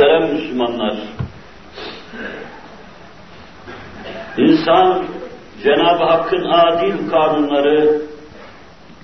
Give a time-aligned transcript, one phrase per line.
[0.00, 0.94] Muhterem Müslümanlar,
[4.36, 5.04] insan
[5.62, 8.02] Cenab-ı Hakk'ın adil kanunları,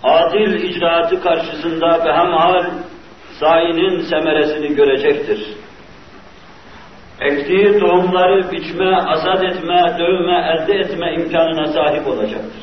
[0.03, 2.65] adil icraatı karşısında behemhal
[3.41, 5.47] sayinin semeresini görecektir.
[7.21, 12.63] Ektiği tohumları biçme, azat etme, dövme, elde etme imkanına sahip olacaktır.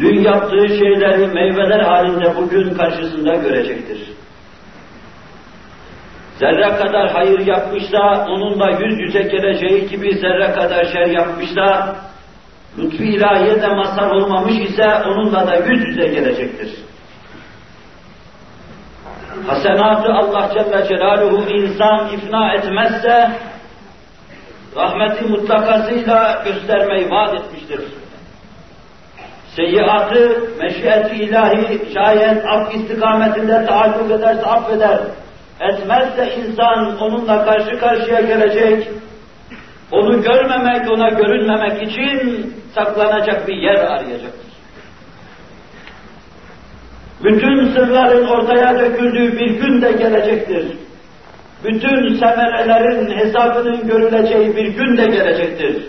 [0.00, 4.12] Dün yaptığı şeyleri meyveler halinde bugün karşısında görecektir.
[6.42, 11.96] Zerre kadar hayır yapmışsa, onunla yüz yüze geleceği gibi zerre kadar şer yapmışsa,
[12.78, 16.70] lütfu ilahiye de mazhar olmamış ise onunla da yüz yüze gelecektir.
[19.46, 23.30] Hasenatı Allah Celle Celaluhu insan ifna etmezse,
[24.76, 27.80] rahmeti mutlakasıyla göstermeyi vaat etmiştir.
[29.56, 34.98] Seyyiatı, meşiyeti ilahi şayet af istikametinde taakkuk ederse affeder.
[35.62, 38.88] Etmezse insan onunla karşı karşıya gelecek,
[39.90, 44.52] onu görmemek, ona görünmemek için saklanacak bir yer arayacaktır.
[47.24, 50.66] Bütün sırların ortaya döküldüğü bir gün de gelecektir.
[51.64, 55.86] Bütün semerelerin hesabının görüleceği bir gün de gelecektir.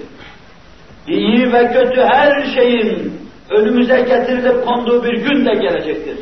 [1.08, 3.14] İyi ve kötü her şeyin
[3.50, 6.18] önümüze getirilip konduğu bir gün de gelecektir.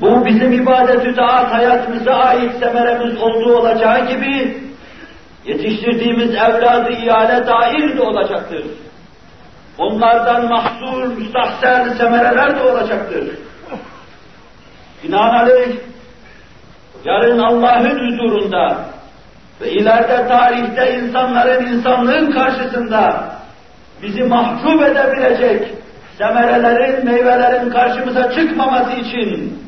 [0.00, 4.58] Bu bizim ibadet-ü hayatımıza ait semeremiz olduğu olacağı gibi
[5.44, 8.64] yetiştirdiğimiz evladı ihale dair de olacaktır.
[9.78, 13.24] Onlardan mahsur, müstahsel semereler de olacaktır.
[15.02, 15.76] Binaenaleyh,
[17.04, 18.78] yarın Allah'ın huzurunda
[19.60, 23.24] ve ileride tarihte insanların insanlığın karşısında
[24.02, 25.68] bizi mahcup edebilecek
[26.18, 29.67] semerelerin, meyvelerin karşımıza çıkmaması için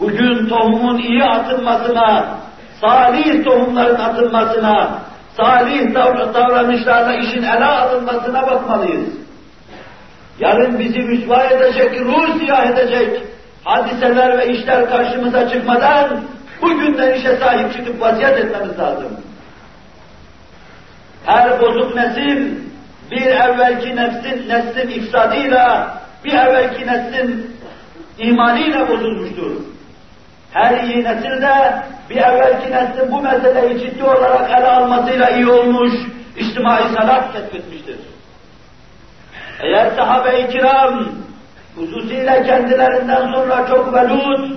[0.00, 2.38] bugün tohumun iyi atılmasına,
[2.80, 4.98] salih tohumların atılmasına,
[5.36, 5.94] salih
[6.34, 9.08] davranışlarla işin ele alınmasına bakmalıyız.
[10.40, 13.22] Yarın bizi müsva edecek, ruh siyah edecek
[13.64, 16.20] hadiseler ve işler karşımıza çıkmadan
[16.62, 19.20] bugünden işe sahip çıkıp vaziyet etmemiz lazım.
[21.26, 22.54] Her bozuk nesil
[23.10, 25.94] bir evvelki nefsin, neslin ifsadıyla,
[26.24, 27.56] bir evvelki neslin
[28.18, 29.50] imanıyla bozulmuştur.
[30.52, 35.92] Her iyi nesil de bir evvelki neslin bu meseleyi ciddi olarak ele almasıyla iyi olmuş,
[36.36, 37.96] içtimai salat keşfetmiştir.
[39.60, 41.08] Eğer sahabe-i kiram,
[41.76, 44.50] hususiyle kendilerinden sonra çok velud,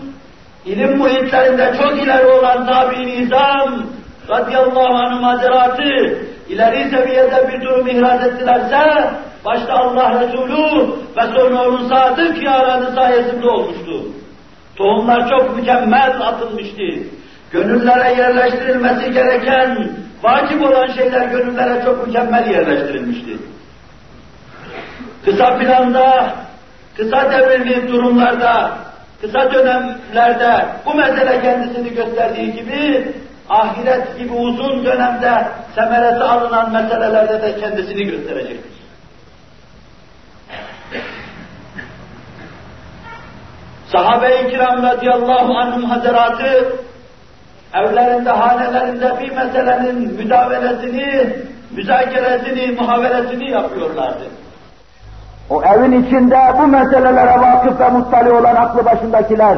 [0.66, 3.84] ilim muhitlerinde çok ileri olan tabi-i nizam,
[4.30, 6.18] radıyallahu anh mazeratı,
[6.50, 9.12] ileri seviyede bir durum ihraz ettilerse,
[9.46, 14.23] başta Allah Resulü ve sonra onun sadık yaranı sayesinde olmuştu.
[14.76, 16.84] Tohumlar çok mükemmel atılmıştı.
[17.52, 19.90] Gönüllere yerleştirilmesi gereken,
[20.24, 23.38] vacip olan şeyler gönüllere çok mükemmel yerleştirilmişti.
[25.26, 26.34] Kısa planda,
[26.98, 28.78] kısa devirli durumlarda,
[29.22, 33.08] kısa dönemlerde bu mesele kendisini gösterdiği gibi,
[33.50, 38.83] ahiret gibi uzun dönemde semeresi alınan meselelerde de kendisini gösterecektir.
[43.94, 46.76] Sahabe-i kiram radıyallahu anhum hazaratı
[47.74, 51.34] evlerinde, hanelerinde bir meselenin müdavelesini,
[51.72, 54.24] müzakeresini, muhaveresini yapıyorlardı.
[55.50, 59.58] O evin içinde bu meselelere vakıf ve muttali olan aklı başındakiler,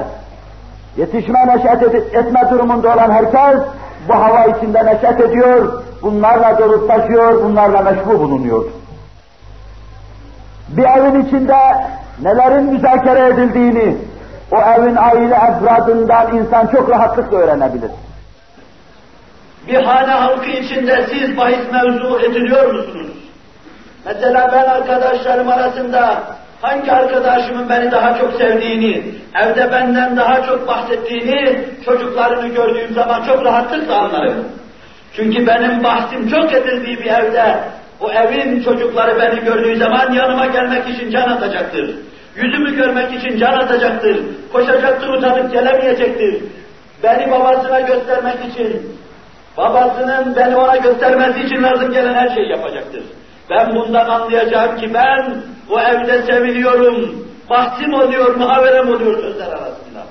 [0.97, 1.84] yetişme neşet
[2.16, 3.62] etme durumunda olan herkes
[4.09, 8.66] bu hava içinde neşet ediyor, bunlarla dolup taşıyor, bunlarla meşgul bulunuyor.
[10.69, 11.57] Bir evin içinde
[12.22, 13.97] nelerin müzakere edildiğini,
[14.51, 17.91] o evin aile efradından insan çok rahatlıkla öğrenebilir.
[19.67, 23.17] Bir hane halkı içinde siz bahis mevzu ediliyor musunuz?
[24.05, 26.23] Mesela ben arkadaşlarım arasında
[26.61, 29.03] hangi arkadaşımın beni daha çok sevdiğini,
[29.35, 34.46] evde benden daha çok bahsettiğini, çocuklarını gördüğüm zaman çok rahatlıkla anlarım.
[35.16, 37.59] Çünkü benim bahsim çok edildiği bir evde,
[37.99, 41.96] o evin çocukları beni gördüğü zaman yanıma gelmek için can atacaktır.
[42.35, 44.26] Yüzümü görmek için can atacaktır.
[44.52, 46.43] Koşacaktır, utanıp gelemeyecektir.
[47.03, 48.97] Beni babasına göstermek için,
[49.58, 53.03] babasının beni ona göstermesi için lazım gelen her şeyi yapacaktır.
[53.49, 55.35] Ben bundan anlayacağım ki ben
[55.70, 60.03] o evde seviliyorum, bahsim oluyor, muhaverem oluyor sözler arasında.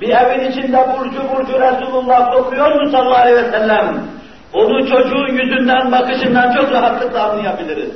[0.00, 4.02] Bir evin içinde burcu burcu Resulullah kokuyor mu sallallahu aleyhi ve sellem?
[4.52, 7.90] Onu çocuğun yüzünden, bakışından çok rahatlıkla anlayabiliriz.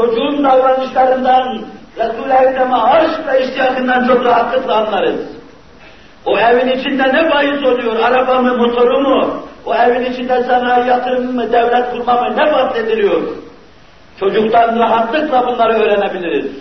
[0.00, 1.58] Çocuğun davranışlarından,
[1.98, 5.20] Resul-i Ekrem'e aşk ve iştiyakından çok rahatlıkla anlarız.
[6.26, 7.96] O evin içinde ne bahis oluyor?
[8.04, 9.46] Araba mı, motoru mu?
[9.66, 13.22] O evin içinde sanayi yatırım mı, devlet kurma mı ne bahsediliyor?
[14.20, 16.52] Çocuktan rahatlıkla bunları öğrenebiliriz.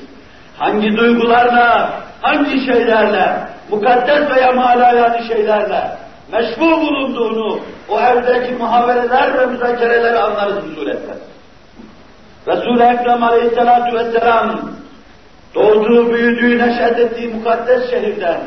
[0.58, 1.90] Hangi duygularla,
[2.22, 3.34] hangi şeylerle,
[3.70, 5.92] mukaddes veya malayani şeylerle
[6.32, 7.60] meşbu bulunduğunu
[7.90, 11.18] o evdeki muhabereler ve müzakereleri anlarız bu suretten.
[12.48, 14.72] Resul-i Ekrem Aleyhisselatü Vesselam
[15.56, 18.40] doğduğu, büyüdüğü, neşet ettiği mukaddes şehirden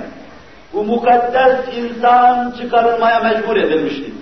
[0.73, 4.13] bu mukaddes insan çıkarılmaya mecbur edilmişti.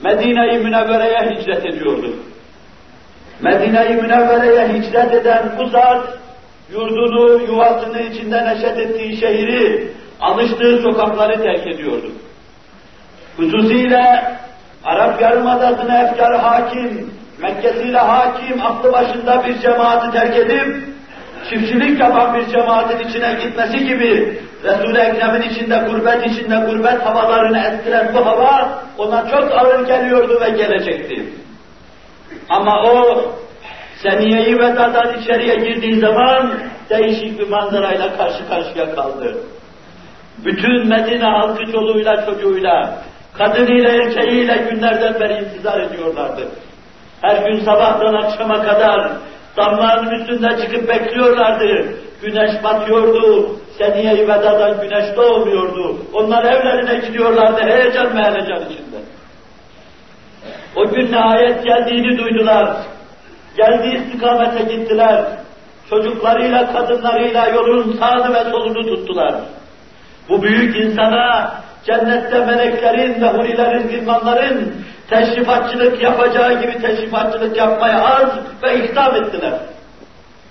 [0.00, 2.16] Medine-i Münevvere'ye hicret ediyordu.
[3.40, 6.18] Medine-i Münevvere'ye hicret eden bu zat,
[6.72, 9.88] yurdunu, yuvasını içinde neşet ettiği şehri,
[10.20, 12.06] alıştığı sokakları terk ediyordu.
[13.36, 14.36] Hususiyle
[14.84, 20.76] Arap Yarımadası'na efkar hakim, Mekke'siyle hakim, aklı başında bir cemaati terk edip,
[21.50, 28.14] çiftçilik yapan bir cemaatin içine gitmesi gibi, Resul-i Ekrem'in içinde, gurbet içinde, gurbet havalarını etkilen
[28.14, 31.24] bu hava, ona çok ağır geliyordu ve gelecekti.
[32.48, 33.24] Ama o,
[34.02, 36.54] seniyeyi vedadan içeriye girdiği zaman,
[36.90, 39.36] değişik bir manzarayla karşı karşıya kaldı.
[40.44, 43.02] Bütün Medine halkı çoluğuyla çocuğuyla,
[43.38, 46.48] kadınıyla erkeğiyle günlerden beri intizar ediyorlardı.
[47.22, 49.12] Her gün sabahtan akşama kadar
[49.56, 51.94] damların üstünde çıkıp bekliyorlardı.
[52.22, 55.96] Güneş batıyordu, seniye-i vedadan güneş doğmuyordu.
[56.14, 58.98] Onlar evlerine gidiyorlardı heyecan ve heyecan içinde.
[60.76, 62.76] O gün nihayet geldiğini duydular.
[63.56, 65.24] Geldiği istikamete gittiler.
[65.90, 69.34] Çocuklarıyla, kadınlarıyla yolun sağını ve solunu tuttular.
[70.28, 71.54] Bu büyük insana
[71.84, 74.74] cennette meleklerin ve hurilerin, gilmanların
[75.10, 78.28] teşrifatçılık yapacağı gibi teşrifatçılık yapmaya az
[78.62, 79.54] ve ihtam ettiler.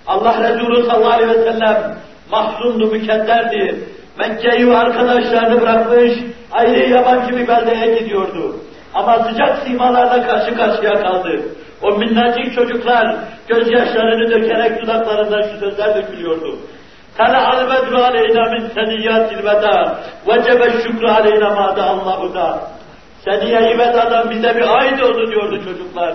[0.06, 1.96] Allah Resulü sallallahu aleyhi ve sellem
[2.30, 3.84] mahzundu, mükedderdi.
[4.18, 6.12] Mekke'yi ve arkadaşlarını bırakmış,
[6.52, 8.56] ayrı yabancı bir beldeye gidiyordu.
[8.94, 11.42] Ama sıcak simalarla karşı karşıya kaldı.
[11.82, 13.16] O minnacık çocuklar
[13.48, 16.58] gözyaşlarını dökerek dudaklarından şu sözler dökülüyordu.
[17.16, 19.98] Tala al-bedru aleyna min seniyyatil veda.
[20.26, 22.77] Vecebe şükrü aleyna mâde Allahu da.
[23.24, 26.14] Seniye-i vedadan bize bir ay doğdu diyordu çocuklar.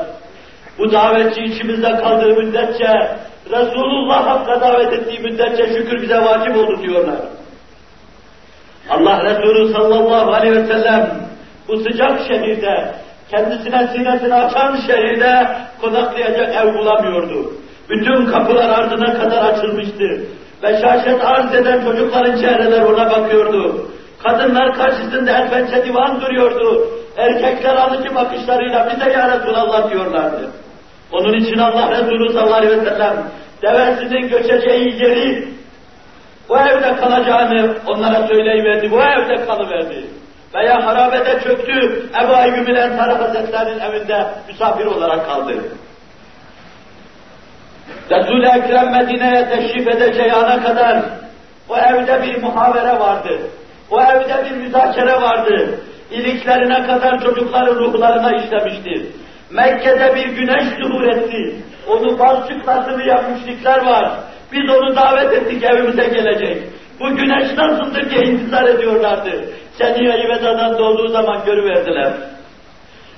[0.78, 3.18] Bu davetçi içimizde kaldığı müddetçe,
[3.52, 7.20] Resulullah Hakk'a davet ettiği müddetçe şükür bize vacip oldu diyorlar.
[8.90, 11.10] Allah Resulü sallallahu aleyhi ve sellem
[11.68, 12.96] bu sıcak şehirde,
[13.32, 15.48] kendisine sinesini açan şehirde
[15.82, 17.54] konaklayacak ev bulamıyordu.
[17.90, 20.22] Bütün kapılar ardına kadar açılmıştı.
[20.64, 23.88] Ve şaşet arz eden çocukların çehreleri ona bakıyordu.
[24.24, 26.88] Kadınlar karşısında el pençe divan duruyordu.
[27.18, 30.52] Erkekler alıcı bakışlarıyla bize ya Resulallah diyorlardı.
[31.12, 33.24] Onun için Allah Resulü sallallahu aleyhi ve sellem
[33.62, 35.48] devesinin göçeceği yeri
[36.50, 38.92] o evde kalacağını onlara söyleyiverdi.
[38.92, 40.06] Bu evde kalıverdi.
[40.56, 42.10] Veya harabede çöktü.
[42.24, 45.54] Ebu ile Ensar Hazretleri'nin evinde misafir olarak kaldı.
[48.12, 51.00] Resul-i Ekrem Medine'ye teşrif edeceği ana kadar
[51.70, 53.40] o evde bir muhavere vardı.
[53.92, 55.80] O evde bir müzakere vardı.
[56.12, 59.06] İliklerine kadar çocukların ruhlarına işlemişti.
[59.52, 61.56] Mekke'de bir güneş zuhur etti.
[61.88, 64.12] Onu balçıklasını yapmışlıklar var.
[64.52, 66.64] Biz onu davet ettik evimize gelecek.
[67.00, 69.46] Bu güneş nasıldır diye intizar ediyorlardı.
[69.78, 72.14] Seniye-i Veda'dan doğduğu zaman görüverdiler.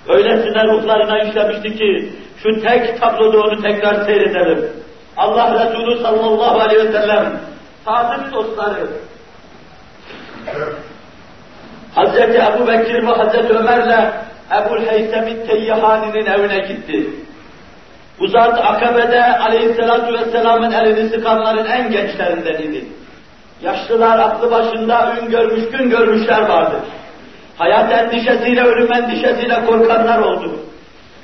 [0.08, 2.10] Öylesine ruhlarına işlemişti ki
[2.44, 4.70] şu tek tabloda onu tekrar seyredelim.
[5.18, 7.40] Allah Resulü sallallahu aleyhi ve sellem
[7.86, 8.88] sadık dostları
[11.96, 14.12] Hazreti Ebu Bekir ve Hazreti Ömer'le
[14.52, 17.10] Ebu'l Heysem'in Teyyihani'nin evine gitti.
[18.20, 22.86] Bu zat Akabe'de aleyhissalatu vesselamın elini sıkanların en gençlerinden idi.
[23.62, 26.82] Yaşlılar aklı başında ün görmüş, gün görmüşler vardır.
[27.58, 30.60] Hayat endişesiyle, ölüm endişesiyle korkanlar oldu.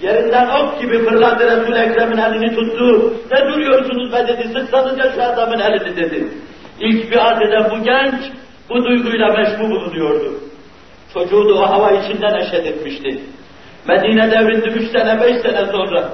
[0.01, 3.13] Yerinden ok gibi fırladı Resul-i Ekrem'in elini tuttu.
[3.31, 6.27] Ne duruyorsunuz be dedi, sıksanız ya şu adamın elini dedi.
[6.79, 8.31] İlk bir eden bu genç,
[8.71, 10.33] bu duyguyla meşbu bulunuyordu.
[11.13, 13.19] Çocuğu da o hava içinde neşet etmişti.
[13.87, 16.09] Medine devrinde üç sene, beş sene sonra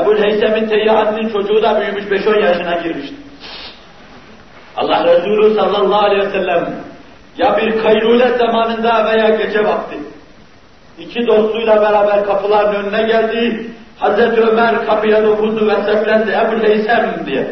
[0.00, 3.14] Ebu'l Heysem'in teyyahatinin çocuğu da büyümüş, beş on yaşına girmişti.
[4.76, 6.74] Allah Resulü sallallahu aleyhi ve sellem
[7.38, 9.96] ya bir kayrule zamanında veya gece vakti
[10.98, 13.66] iki dostuyla beraber kapıların önüne geldi.
[13.98, 17.46] Hazreti Ömer kapıya dokundu ve seslendi Ebu'l Heysem diye.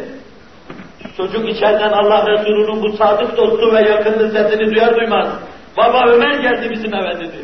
[1.17, 5.27] Çocuk içeriden Allah Resulü'nün bu sadık dostu ve yakınlı sesini duyar duymaz.
[5.77, 7.37] Baba Ömer geldi bizim eve dedi.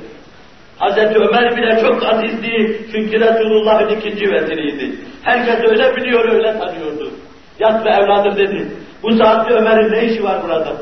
[0.79, 4.95] Hazreti Ömer bile çok azizdi çünkü Resulullah'ın ikinci veziriydi.
[5.23, 7.11] Herkes öyle biliyor, öyle tanıyordu.
[7.59, 8.67] Yat ve evladım dedi.
[9.03, 10.73] Bu saatte Ömer'in ne işi var burada?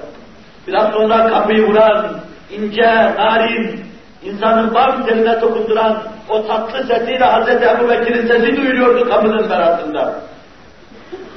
[0.67, 2.07] Biraz sonra kapıyı vuran,
[2.51, 3.79] ince, narin,
[4.23, 10.16] insanın bam teline dokunduran o tatlı sesiyle Hazreti Ebu Bekir'in sesi duyuluyordu kapının berasında.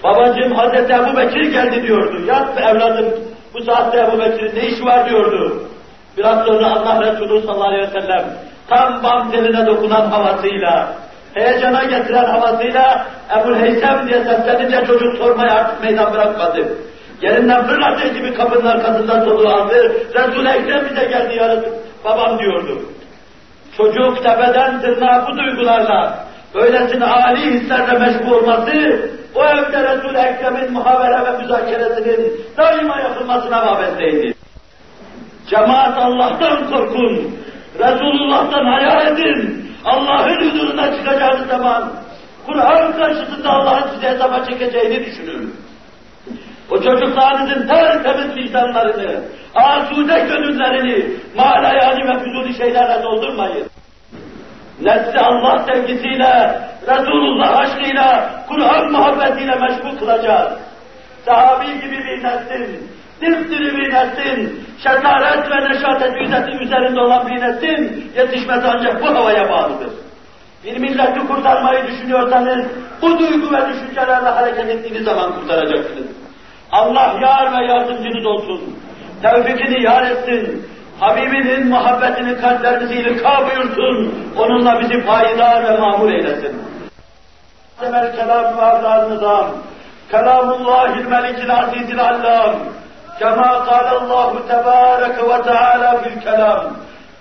[0.04, 2.16] Babacığım Hazreti Ebu Bekir geldi diyordu.
[2.26, 3.06] Yat evladım
[3.54, 5.62] bu saatte Ebu Bekir'in ne işi var diyordu.
[6.16, 8.24] Biraz sonra Allah Resulü sallallahu aleyhi ve sellem
[8.68, 10.94] tam bam teline dokunan havasıyla,
[11.34, 13.06] heyecana getiren havasıyla
[13.38, 16.68] Ebu Heysem diye seslenince çocuk sormaya artık meydan bırakmadı.
[17.22, 19.92] Yerinden fırladığı gibi kapının arkasından soluğu aldı.
[20.14, 21.64] Resul-i Ekrem bize geldi yarın
[22.04, 22.82] babam diyordu.
[23.76, 31.24] Çocuk tepeden tırnağa bu duygularla, böylesine âli hislerle meşgul olması, o evde Resul-i Ekrem'in muhabere
[31.24, 34.34] ve müzakeresinin daima yapılmasına vabetteydi.
[35.50, 37.38] Cemaat Allah'tan korkun,
[37.78, 41.92] Resulullah'tan hayal edin, Allah'ın huzuruna çıkacağınız zaman,
[42.46, 45.54] Kur'an karşısında Allah'ın size hesaba çekeceğini düşünün.
[46.70, 49.22] O çocuklarınızın tertemiz vicdanlarını,
[49.54, 53.69] asude gönüllerini, malayani ve füzuli şeylerle doldurmayın.
[54.82, 60.52] Nesli Allah sevgisiyle, Resulullah aşkıyla, Kur'an muhabbetiyle meşgul kılacağız.
[61.26, 62.88] Sahabi gibi bir neslin,
[63.20, 66.16] dipdiri bir neslin, şetaret ve neşatet
[66.60, 69.90] üzerinde olan bir neslin yetişmesi ancak bu havaya bağlıdır.
[70.64, 72.66] Bir milleti kurtarmayı düşünüyorsanız,
[73.02, 76.06] bu duygu ve düşüncelerle hareket ettiğiniz zaman kurtaracaksınız.
[76.72, 78.78] Allah yar ve yardımcınız olsun.
[79.22, 80.66] Tevfikini yar etsin.
[80.99, 83.97] Habibinin muhabbetini kalplerinizi ilka buyursun.
[84.37, 86.61] Onunla bizi payidar ve mamur eylesin.
[87.79, 89.47] Temel kelam ve avlal nizam.
[90.11, 92.55] Kelamullahil melikil azizil allam.
[93.19, 96.61] كما قال الله تبارك وتعالى في الكلام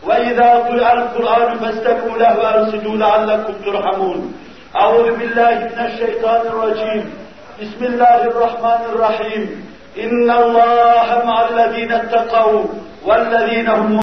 [0.06, 4.34] وإذا قرأ القرآن فاستمعوا له وأنصتوا لعلكم ترحمون
[4.76, 7.02] أعوذ بالله من الشيطان الرجيم
[7.60, 9.42] بسم الله الرحمن الرحيم
[10.04, 12.64] إن الله مع الذين اتقوا
[13.05, 13.91] والذين هم